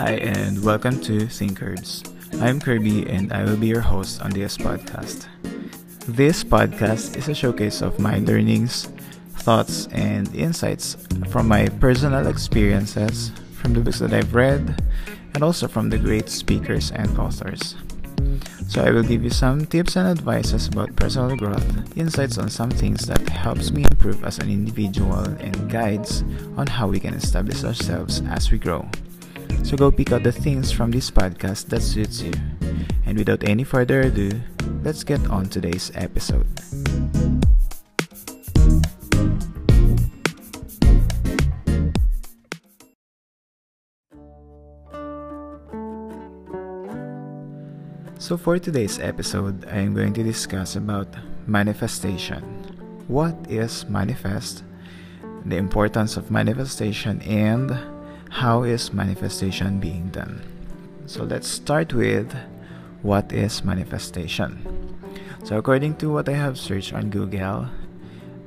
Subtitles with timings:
[0.00, 2.08] Hi, and welcome to Thinkirbz.
[2.40, 5.28] I'm Kirby, and I will be your host on this podcast.
[6.08, 8.88] This podcast is a showcase of my learnings,
[9.44, 10.96] thoughts, and insights
[11.28, 14.82] from my personal experiences, from the books that I've read,
[15.34, 17.76] and also from the great speakers and authors.
[18.68, 22.70] So I will give you some tips and advices about personal growth, insights on some
[22.70, 26.24] things that helps me improve as an individual and guides
[26.56, 28.88] on how we can establish ourselves as we grow.
[29.62, 32.32] So go pick out the things from this podcast that suits you.
[33.06, 34.40] And without any further ado,
[34.82, 36.46] let's get on today's episode.
[48.18, 51.08] So for today's episode, I am going to discuss about
[51.46, 52.42] manifestation.
[53.08, 54.62] What is manifest?
[55.46, 57.70] The importance of manifestation and
[58.30, 60.40] how is manifestation being done?
[61.06, 62.32] So let's start with
[63.02, 64.62] what is manifestation.
[65.44, 67.66] So according to what I have searched on Google,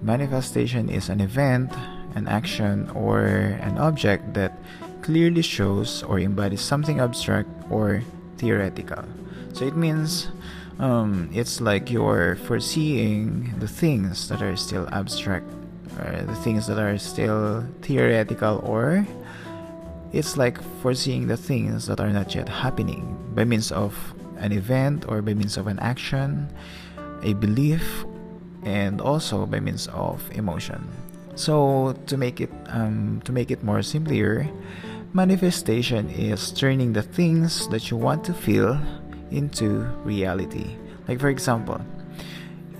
[0.00, 1.72] manifestation is an event,
[2.14, 3.26] an action, or
[3.60, 4.58] an object that
[5.02, 8.02] clearly shows or embodies something abstract or
[8.38, 9.04] theoretical.
[9.52, 10.28] So it means
[10.78, 15.50] um, it's like you're foreseeing the things that are still abstract,
[15.98, 19.06] or the things that are still theoretical, or
[20.12, 23.96] it's like foreseeing the things that are not yet happening by means of
[24.36, 26.48] an event or by means of an action,
[27.22, 28.04] a belief,
[28.64, 30.86] and also by means of emotion.
[31.34, 34.46] So to make it um, to make it more simpler,
[35.14, 38.78] manifestation is turning the things that you want to feel
[39.30, 40.76] into reality.
[41.08, 41.80] Like for example,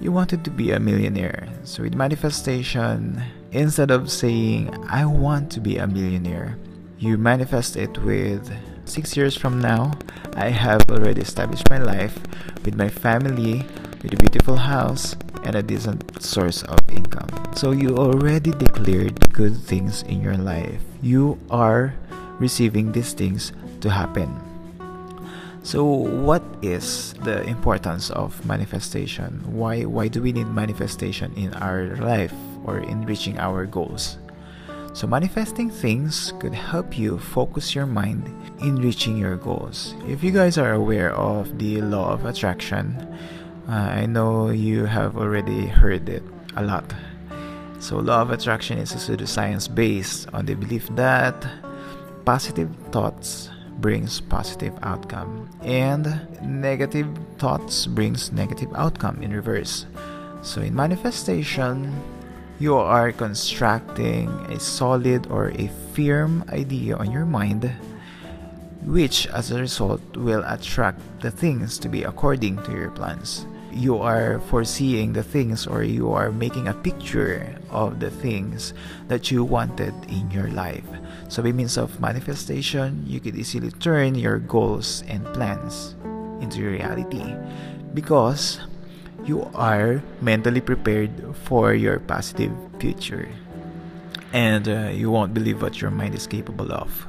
[0.00, 1.48] you wanted to be a millionaire.
[1.64, 3.22] So with manifestation,
[3.52, 6.58] instead of saying I want to be a millionaire,
[7.02, 8.46] you manifest it with
[8.84, 9.90] six years from now,
[10.36, 12.16] I have already established my life
[12.64, 13.66] with my family,
[14.02, 17.26] with a beautiful house, and a decent source of income.
[17.56, 20.80] So you already declared good things in your life.
[21.02, 21.92] You are
[22.38, 24.30] receiving these things to happen.
[25.64, 29.42] So what is the importance of manifestation?
[29.50, 34.21] Why why do we need manifestation in our life or in reaching our goals?
[34.94, 38.28] So, manifesting things could help you focus your mind
[38.60, 39.94] in reaching your goals.
[40.06, 43.00] If you guys are aware of the law of attraction,
[43.68, 46.22] uh, I know you have already heard it
[46.56, 46.84] a lot.
[47.80, 51.34] So, law of attraction is a pseudoscience based on the belief that
[52.26, 53.48] positive thoughts
[53.80, 59.86] brings positive outcome and negative thoughts brings negative outcome in reverse.
[60.42, 61.90] So, in manifestation,
[62.62, 65.66] you are constructing a solid or a
[65.98, 67.66] firm idea on your mind,
[68.86, 73.46] which as a result will attract the things to be according to your plans.
[73.72, 78.74] You are foreseeing the things or you are making a picture of the things
[79.08, 80.86] that you wanted in your life.
[81.26, 85.96] So, by means of manifestation, you could easily turn your goals and plans
[86.38, 87.26] into reality
[87.92, 88.60] because
[89.24, 91.10] you are mentally prepared
[91.46, 93.28] for your positive future.
[94.32, 97.06] And uh, you won't believe what your mind is capable of.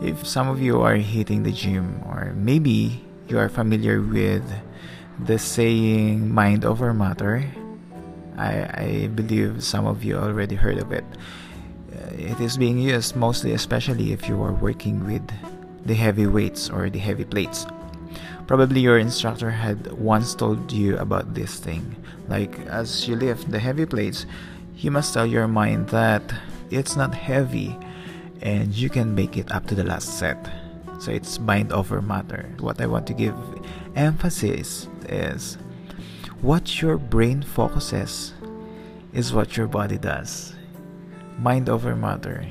[0.00, 4.44] If some of you are hitting the gym, or maybe you are familiar with
[5.18, 7.44] the saying mind over matter,
[8.36, 11.04] I, I believe some of you already heard of it.
[11.92, 15.22] Uh, it is being used mostly, especially if you are working with
[15.84, 17.66] the heavy weights or the heavy plates
[18.46, 21.96] Probably your instructor had once told you about this thing.
[22.28, 24.26] Like, as you lift the heavy plates,
[24.76, 26.22] you must tell your mind that
[26.70, 27.76] it's not heavy
[28.40, 30.50] and you can make it up to the last set.
[30.98, 32.50] So it's mind over matter.
[32.60, 33.34] What I want to give
[33.96, 35.58] emphasis is
[36.40, 38.34] what your brain focuses
[39.12, 40.54] is what your body does.
[41.38, 42.46] Mind over matter.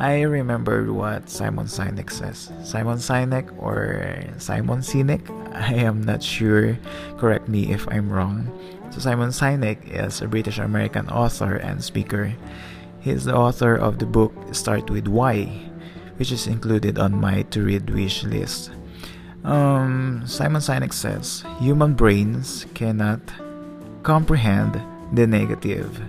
[0.00, 2.48] I remembered what Simon Sinek says.
[2.64, 4.00] Simon Sinek or
[4.40, 5.20] Simon Sinek,
[5.52, 6.78] I am not sure.
[7.18, 8.48] Correct me if I'm wrong.
[8.88, 12.32] So Simon Sinek is a British American author and speaker.
[13.00, 15.52] He is the author of the book Start with Why,
[16.16, 18.70] which is included on my to read wish list.
[19.44, 23.20] Um, Simon Sinek says human brains cannot
[24.02, 24.80] comprehend
[25.12, 26.00] the negative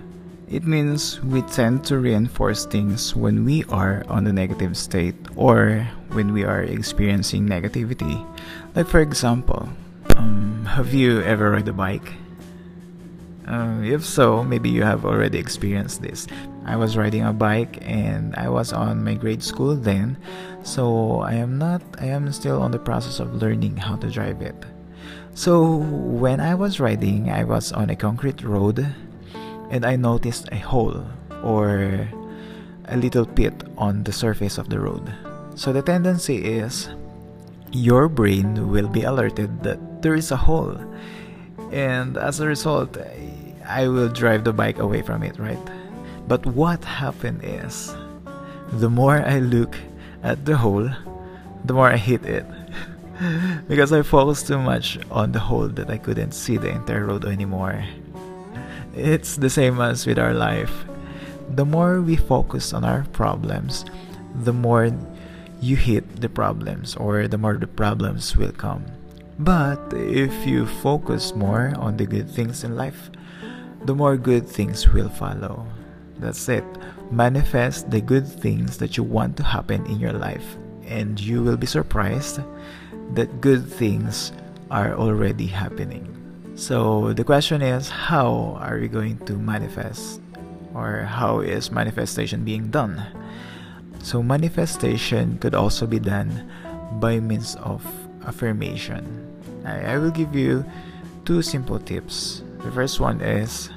[0.52, 5.88] it means we tend to reinforce things when we are on the negative state or
[6.12, 8.20] when we are experiencing negativity.
[8.76, 9.66] Like, for example,
[10.16, 12.12] um, have you ever ride a bike?
[13.48, 16.26] Uh, if so, maybe you have already experienced this.
[16.66, 20.18] I was riding a bike and I was on my grade school then,
[20.62, 24.42] so I am not, I am still on the process of learning how to drive
[24.42, 24.54] it.
[25.32, 28.94] So when I was riding, I was on a concrete road
[29.72, 31.02] and I noticed a hole
[31.42, 32.06] or
[32.86, 35.12] a little pit on the surface of the road.
[35.56, 36.90] So the tendency is
[37.72, 40.76] your brain will be alerted that there is a hole.
[41.72, 42.98] And as a result,
[43.66, 45.58] I will drive the bike away from it, right?
[46.28, 47.96] But what happened is
[48.72, 49.74] the more I look
[50.22, 50.90] at the hole,
[51.64, 52.44] the more I hit it.
[53.68, 57.24] because I focused too much on the hole that I couldn't see the entire road
[57.24, 57.84] anymore.
[58.94, 60.84] It's the same as with our life.
[61.54, 63.84] The more we focus on our problems,
[64.44, 64.90] the more
[65.60, 68.84] you hit the problems, or the more the problems will come.
[69.38, 73.10] But if you focus more on the good things in life,
[73.84, 75.66] the more good things will follow.
[76.18, 76.64] That's it.
[77.10, 80.56] Manifest the good things that you want to happen in your life,
[80.86, 82.40] and you will be surprised
[83.14, 84.32] that good things
[84.70, 86.21] are already happening.
[86.54, 90.20] So the question is how are we going to manifest
[90.74, 93.02] or how is manifestation being done?
[94.02, 96.50] So manifestation could also be done
[97.00, 97.86] by means of
[98.26, 99.04] affirmation.
[99.64, 100.64] I, will give you
[101.24, 102.42] two simple tips.
[102.64, 103.70] The first one is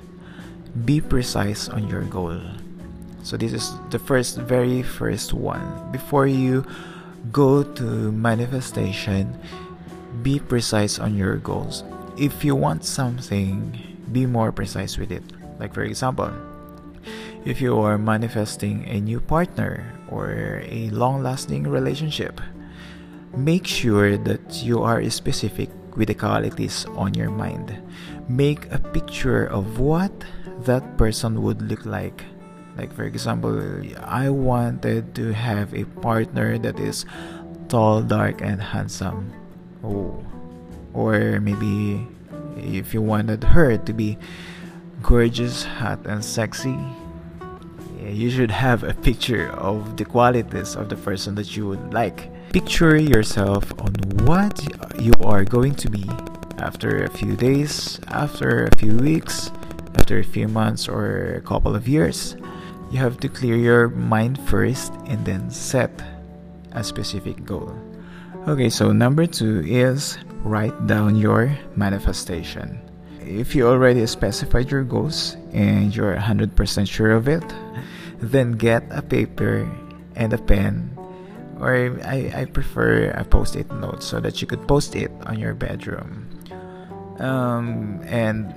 [0.83, 2.41] be precise on your goal.
[3.23, 5.63] So this is the first very first one.
[5.91, 6.65] Before you
[7.31, 9.39] go to manifestation,
[10.21, 11.83] be precise on your goals.
[12.17, 13.77] If you want something,
[14.11, 15.23] be more precise with it.
[15.59, 16.31] Like, for example,
[17.45, 22.41] if you are manifesting a new partner or a long lasting relationship,
[23.35, 27.77] make sure that you are specific with the qualities on your mind.
[28.27, 30.11] Make a picture of what
[30.63, 32.23] that person would look like
[32.77, 33.55] like for example,
[34.03, 37.05] I wanted to have a partner that is
[37.69, 39.31] tall, dark, and handsome.
[39.83, 40.23] Oh,
[40.95, 42.07] or maybe
[42.57, 44.17] if you wanted her to be
[45.03, 46.77] gorgeous, hot, and sexy,
[48.07, 52.31] you should have a picture of the qualities of the person that you would like.
[52.53, 53.93] Picture yourself on
[54.25, 54.55] what
[54.99, 56.05] you are going to be
[56.57, 59.51] after a few days, after a few weeks,
[59.95, 62.37] after a few months, or a couple of years
[62.91, 65.91] you have to clear your mind first and then set
[66.73, 67.73] a specific goal.
[68.47, 72.79] Okay, so number two is write down your manifestation.
[73.19, 76.53] If you already specified your goals and you're 100%
[76.87, 77.43] sure of it,
[78.21, 79.67] then get a paper
[80.15, 80.95] and a pen,
[81.59, 85.39] or I, I prefer a post it note so that you could post it on
[85.39, 86.29] your bedroom.
[87.17, 88.53] Um, and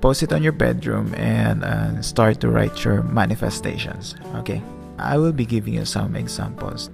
[0.00, 4.62] post it on your bedroom and uh, start to write your manifestations okay
[4.98, 6.90] i will be giving you some examples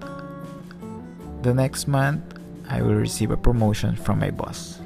[1.42, 2.22] the next month
[2.68, 4.80] i will receive a promotion from my boss.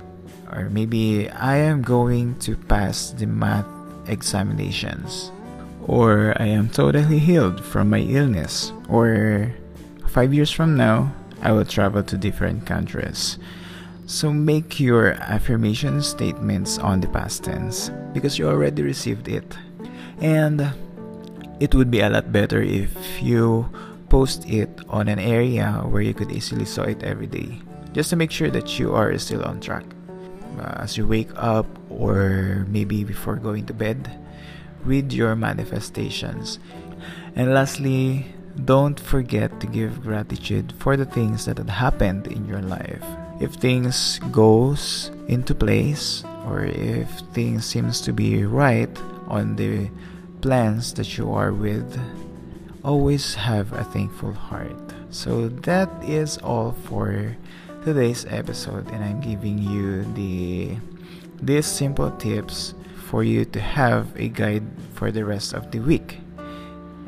[0.52, 3.66] Or maybe i am going to pass the math
[4.06, 5.30] examinations.
[5.86, 8.72] Or i am totally healed from my illness.
[8.88, 9.52] Or
[10.06, 13.38] 5 years from now i will travel to different countries.
[14.06, 19.44] So make your affirmation statements on the past tense because you already received it.
[20.20, 20.72] And
[21.60, 23.68] it would be a lot better if you
[24.08, 27.60] post it on an area where you could easily saw it every day
[27.92, 29.84] just to make sure that you are still on track.
[30.58, 34.10] Uh, as you wake up or maybe before going to bed,
[34.84, 36.58] read your manifestations.
[37.36, 38.26] And lastly,
[38.64, 43.04] don't forget to give gratitude for the things that had happened in your life
[43.40, 48.90] if things goes into place or if things seems to be right
[49.28, 49.88] on the
[50.40, 52.00] plans that you are with
[52.84, 54.76] always have a thankful heart
[55.10, 57.36] so that is all for
[57.94, 60.76] today's episode and i'm giving you the
[61.40, 62.74] these simple tips
[63.08, 66.18] for you to have a guide for the rest of the week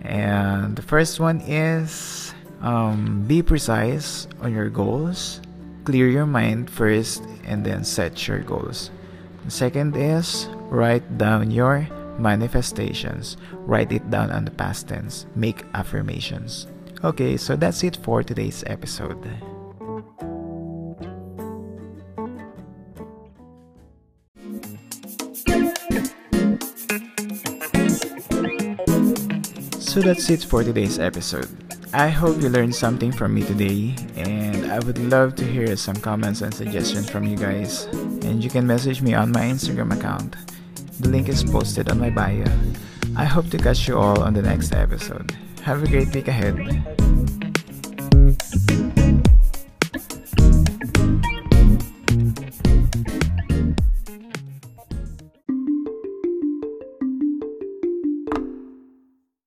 [0.02, 2.32] and the first one is
[2.62, 5.40] um, be precise on your goals
[5.84, 8.90] clear your mind first and then set your goals.
[9.44, 13.37] The second is write down your manifestations.
[13.66, 15.26] Write it down on the past tense.
[15.34, 16.66] Make affirmations.
[17.02, 19.18] Okay, so that's it for today's episode.
[30.00, 31.47] So that's it for today's episode.
[31.92, 35.97] I hope you learned something from me today, and I would love to hear some
[35.97, 37.85] comments and suggestions from you guys.
[38.25, 40.37] And you can message me on my Instagram account.
[41.00, 42.47] The link is posted on my bio.
[43.14, 45.37] I hope to catch you all on the next episode.
[45.64, 47.50] Have a great week ahead.